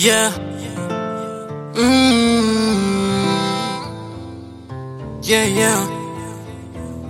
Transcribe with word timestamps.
Yeah. 0.00 0.32
Mmm. 1.76 3.20
Yeah, 5.20 5.44
yeah. 5.44 5.84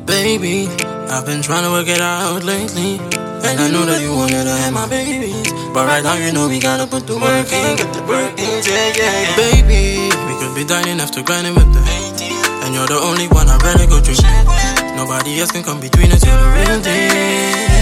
Baby, 0.04 0.66
I've 1.07 1.25
been 1.25 1.40
trying 1.40 1.62
to 1.62 1.71
work 1.71 1.86
it 1.86 2.00
out 2.00 2.43
lately. 2.43 2.98
And 3.46 3.61
I 3.61 3.71
know 3.71 3.86
that 3.86 4.03
you 4.03 4.11
wanted 4.12 4.43
to 4.43 4.50
have 4.50 4.75
my 4.75 4.89
babies. 4.89 5.53
But 5.72 5.86
right 5.86 6.03
now, 6.03 6.16
you 6.18 6.32
know 6.32 6.48
we 6.48 6.58
gotta 6.58 6.89
put 6.89 7.07
the 7.07 7.14
work 7.14 7.53
in, 7.53 7.76
get 7.76 7.95
the 7.95 8.03
work 8.11 8.34
in, 8.36 8.58
yeah, 8.66 8.91
yeah. 8.98 9.36
Baby, 9.38 10.11
we 10.27 10.34
could 10.43 10.57
be 10.57 10.64
dining 10.64 10.98
after 10.98 11.22
grinding 11.22 11.54
with 11.54 11.70
the 11.72 11.79
And 12.66 12.75
you're 12.75 12.88
the 12.88 12.98
only 12.98 13.29
one 13.29 13.46
I 13.48 13.57
really 13.70 13.86
go 13.86 14.00
through. 14.02 14.18
Nobody 14.96 15.38
else 15.38 15.52
can 15.52 15.62
come 15.62 15.79
between 15.79 16.11
us, 16.11 16.27
you're 16.27 16.35
the 16.35 16.50
real 16.58 16.80
deal. 16.82 17.79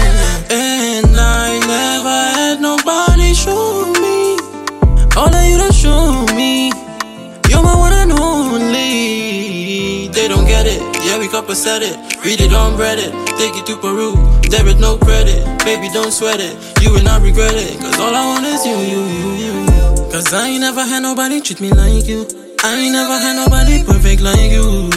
We 11.29 11.31
couple 11.31 11.55
said 11.55 11.81
it. 11.81 11.95
Read 12.25 12.41
it 12.41 12.53
on 12.53 12.77
Reddit. 12.77 13.11
Take 13.37 13.55
it 13.55 13.65
to 13.67 13.75
Peru. 13.77 14.15
Debit, 14.49 14.79
no 14.79 14.97
credit. 14.97 15.45
Baby, 15.63 15.89
don't 15.93 16.11
sweat 16.11 16.39
it. 16.39 16.55
You 16.81 16.91
will 16.91 17.03
not 17.03 17.21
regret 17.21 17.53
it. 17.53 17.79
Cause 17.79 17.99
all 17.99 18.13
I 18.15 18.25
want 18.25 18.45
is 18.45 18.65
you, 18.65 18.77
you, 18.77 19.01
you, 19.05 19.31
you. 19.37 20.11
Cause 20.11 20.33
I 20.33 20.47
ain't 20.47 20.61
never 20.61 20.83
had 20.83 21.01
nobody 21.01 21.41
treat 21.41 21.61
me 21.61 21.69
like 21.71 22.07
you. 22.07 22.25
I 22.63 22.75
ain't 22.75 22.93
never 22.93 23.17
had 23.17 23.35
nobody 23.35 23.83
perfect 23.83 24.21
like 24.21 24.51
you. 24.51 24.89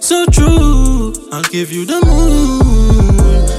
So 0.00 0.26
true. 0.26 1.14
I'll 1.32 1.48
give 1.50 1.72
you 1.72 1.86
the 1.86 2.00
moon. 2.04 3.16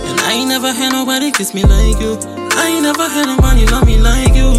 And 0.09 0.19
I 0.21 0.33
ain't 0.33 0.49
never 0.49 0.71
had 0.71 0.91
nobody 0.91 1.31
kiss 1.31 1.53
me 1.53 1.63
like 1.63 1.99
you. 1.99 2.19
I 2.53 2.69
ain't 2.69 2.83
never 2.83 3.07
had 3.07 3.25
nobody 3.25 3.65
love 3.65 3.85
me 3.85 3.97
like 3.97 4.35
you. 4.35 4.53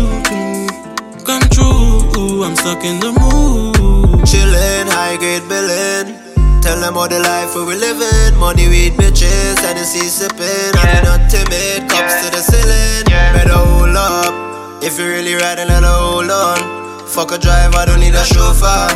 Come 1.24 1.46
true. 1.54 2.42
I'm 2.42 2.56
stuck 2.56 2.82
in 2.84 2.98
the 2.98 3.12
mood. 3.12 4.26
Chillin', 4.26 4.88
high 4.88 5.16
grade 5.16 5.48
billin'. 5.48 6.29
Tell 6.60 6.78
them 6.78 6.96
all 6.96 7.08
the 7.08 7.18
life 7.18 7.56
we're 7.56 7.74
living. 7.74 8.38
Money, 8.38 8.68
weed, 8.68 8.92
bitches, 8.94 9.56
Tennessee 9.56 10.06
sipping. 10.06 10.76
I'm 10.76 11.04
not 11.04 11.30
timid, 11.30 11.88
cups 11.88 12.20
to 12.22 12.28
the 12.30 12.42
ceiling. 12.44 13.04
Better 13.08 13.56
hold 13.56 13.96
up. 13.96 14.82
If 14.82 14.98
you're 14.98 15.08
really 15.08 15.34
riding, 15.34 15.68
let 15.68 15.82
her 15.82 15.98
hold 15.98 16.30
on. 16.30 17.08
Fuck 17.08 17.32
a 17.32 17.38
drive, 17.38 17.74
I 17.74 17.86
don't 17.86 17.98
need 17.98 18.14
a 18.14 18.24
chauffeur. 18.24 18.92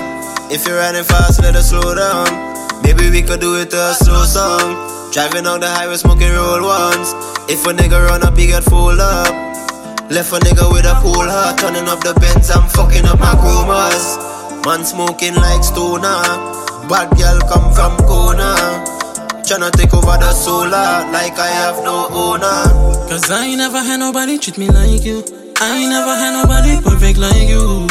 If 0.53 0.67
you're 0.67 0.77
riding 0.77 1.05
fast, 1.05 1.43
let 1.43 1.55
her 1.55 1.63
slow 1.63 1.95
down. 1.95 2.29
Maybe 2.85 3.11
we 3.11 3.23
could 3.23 3.41
do 3.41 3.57
it 3.57 3.71
to 3.71 3.81
a 3.91 3.95
slow 3.95 4.25
song. 4.25 4.77
Driving 5.13 5.47
on 5.47 5.61
the 5.61 5.69
highway, 5.69 5.97
smoking 5.97 6.31
roll 6.31 6.63
ones. 6.63 7.17
If 7.49 7.65
a 7.67 7.73
nigga 7.73 8.07
run 8.07 8.23
up, 8.23 8.37
he 8.37 8.47
get 8.47 8.63
full 8.65 9.01
up. 9.01 9.33
Left 10.13 10.31
a 10.31 10.39
nigga 10.45 10.71
with 10.71 10.85
a 10.85 10.95
cool 11.01 11.25
heart, 11.25 11.59
turning 11.59 11.89
up 11.89 12.01
the 12.05 12.13
Benz, 12.21 12.51
I'm 12.51 12.69
fucking 12.69 13.07
up 13.07 13.19
my 13.19 13.33
chromas. 13.41 14.21
Man 14.65 14.85
smoking 14.85 15.35
like 15.35 15.65
stoner. 15.65 16.63
Bad 16.89 17.17
girl 17.17 17.39
come 17.49 17.73
from 17.73 17.97
corner. 18.07 18.55
Tryna 19.45 19.71
take 19.73 19.93
over 19.95 20.17
the 20.19 20.33
solar 20.33 21.05
like 21.13 21.39
I 21.39 21.49
have 21.49 21.83
no 21.85 22.09
owner. 22.11 23.09
Cause 23.09 23.31
I 23.31 23.47
ain't 23.47 23.59
never 23.59 23.79
had 23.79 23.99
nobody 23.99 24.39
treat 24.39 24.59
me 24.59 24.69
like 24.69 25.05
you. 25.05 25.23
I 25.61 25.79
ain't 25.79 25.91
never 25.91 26.15
had 26.15 26.33
nobody 26.43 26.81
perfect 26.83 27.19
like 27.19 27.49
you. 27.49 27.87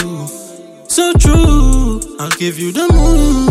So 0.87 1.13
true, 1.13 2.01
I'll 2.19 2.29
give 2.37 2.59
you 2.59 2.71
the 2.71 2.85
moon. 2.93 3.49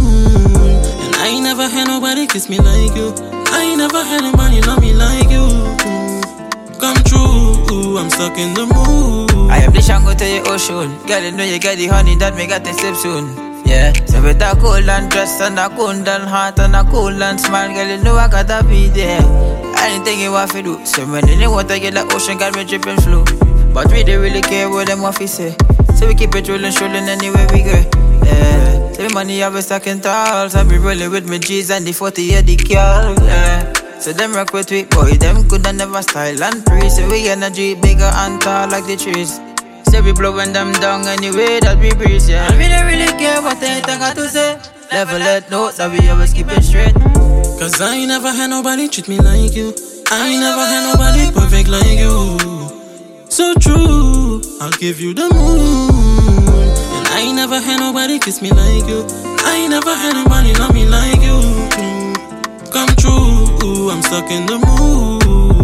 And 1.03 1.15
I 1.17 1.29
ain't 1.35 1.45
never 1.45 1.69
had 1.69 1.89
nobody 1.89 2.27
kiss 2.27 2.49
me 2.49 2.59
like 2.59 2.95
you. 2.97 3.15
I 3.51 3.63
ain't 3.63 3.79
never 3.79 4.03
had 4.03 4.23
nobody 4.23 4.61
love 4.63 4.81
me 4.81 4.95
like 4.95 5.31
you. 5.31 5.47
Come 6.79 6.99
true, 7.05 7.99
I'm 7.99 8.11
stuck 8.11 8.39
in 8.39 8.55
the 8.55 8.67
mood. 8.67 9.51
I 9.51 9.59
have 9.59 9.75
the 9.75 9.83
shango 9.83 10.15
to 10.15 10.27
your 10.27 10.49
ocean. 10.49 10.95
Girl, 11.07 11.23
you 11.23 11.33
know 11.33 11.45
you 11.45 11.59
get 11.59 11.79
the 11.79 11.87
honey 11.87 12.15
that 12.17 12.35
me 12.37 12.47
got 12.47 12.65
the 12.65 12.73
sip 12.73 12.95
soon. 12.97 13.53
Yeah, 13.65 13.93
so 14.07 14.21
better 14.21 14.59
cool 14.61 14.75
and 14.75 14.82
dress 15.23 15.41
and 15.41 15.59
a 15.59 15.69
cool 15.77 15.91
and 15.91 16.25
heart 16.25 16.59
and 16.59 16.75
a 16.75 16.83
cool 16.91 17.23
and 17.23 17.41
smile. 17.41 17.73
Girl, 17.73 17.87
you 17.87 18.03
know 18.03 18.17
I 18.17 18.29
gotta 18.29 18.67
be 18.67 18.89
there. 18.89 19.23
Anything 19.79 20.21
you 20.21 20.33
want 20.33 20.51
to 20.51 20.63
do. 20.63 20.85
So 20.85 21.07
when 21.07 21.29
in 21.29 21.39
the 21.39 21.49
water, 21.49 21.79
get 21.79 21.95
like 21.95 22.13
ocean, 22.13 22.39
got 22.39 22.57
me 22.57 22.65
dripping 22.65 23.01
flow. 23.03 23.25
But 23.73 23.93
we 23.93 24.03
don't 24.03 24.21
really 24.21 24.41
care 24.41 24.69
what 24.69 24.89
them 24.89 25.03
want 25.03 25.17
to 25.17 25.29
say. 25.29 25.55
So 25.95 26.09
we 26.09 26.15
keep 26.15 26.35
it 26.35 26.49
rolling, 26.49 26.73
strolling 26.73 27.09
anywhere 27.09 27.47
we 27.53 27.63
go. 27.63 27.79
Yeah, 28.27 28.93
so 28.95 29.09
money 29.15 29.43
I 29.45 29.51
be 29.51 29.61
stacking 29.61 30.01
tall. 30.01 30.51
I 30.57 30.65
be 30.65 30.79
rolling 30.79 31.11
with 31.11 31.29
my 31.29 31.39
G's 31.39 31.71
and 31.71 31.87
the 31.87 31.93
40 31.93 32.23
year 32.23 32.43
the 32.43 32.57
girl. 32.57 33.15
Yeah. 33.23 33.73
So 34.01 34.13
them 34.13 34.33
rock 34.33 34.53
with 34.53 34.71
we 34.73 34.85
boy, 34.85 35.13
them 35.23 35.49
coulda 35.49 35.73
never 35.73 36.03
style 36.03 36.43
and 36.43 36.67
free. 36.67 36.91
So 36.91 37.09
we 37.09 37.29
energy 37.29 37.75
bigger 37.75 38.11
and 38.27 38.41
tall 38.41 38.69
like 38.69 38.87
the 38.87 38.97
trees. 38.97 39.39
So 39.91 40.03
we 40.03 40.13
blowing 40.13 40.53
them 40.53 40.73
down 40.83 41.07
anyway 41.07 41.61
that 41.61 41.79
we 41.79 41.95
breeze, 41.95 42.29
yeah. 42.29 42.51
And 42.51 42.59
we 42.59 42.67
don't 42.67 42.87
really 42.87 43.07
care 43.23 43.41
what 43.41 43.61
they 43.61 43.81
think 43.83 44.01
got 44.01 44.17
to 44.17 44.29
say. 44.29 44.82
Level 44.93 45.19
let 45.21 45.51
note 45.51 45.77
that 45.77 45.91
we 45.91 46.07
always 46.11 46.35
keep 46.35 46.49
it 46.51 46.63
straight. 46.63 46.93
Cause 47.59 47.81
I 47.81 47.97
ain't 47.97 48.09
never 48.09 48.31
had 48.31 48.51
nobody 48.51 48.89
treat 48.89 49.09
me 49.09 49.19
like 49.19 49.57
you. 49.57 49.73
I 50.11 50.29
ain't 50.29 50.41
never 50.41 50.61
had 50.61 50.93
nobody 50.93 51.33
perfect 51.33 51.69
like 51.71 51.99
you. 51.99 52.37
So 53.31 53.55
true, 53.55 54.43
I'll 54.61 54.71
give 54.73 55.01
you 55.01 55.15
the 55.15 55.33
moon. 55.33 56.45
And 56.93 57.09
I 57.09 57.25
ain't 57.25 57.37
never 57.37 57.59
had 57.59 57.81
nobody 57.81 58.19
kiss 58.19 58.43
me 58.43 58.51
like 58.51 58.87
you. 58.87 59.07
I 59.49 59.65
ain't 59.65 59.71
never 59.71 59.95
had 59.95 60.13
nobody 60.13 60.53
love 60.61 60.75
me 60.75 60.85
like 60.85 61.23
you. 61.23 61.41
Come 62.71 62.93
true, 63.01 63.91
I'm 63.91 64.03
stuck 64.03 64.31
in 64.31 64.45
the 64.45 64.59
mood. 64.59 65.62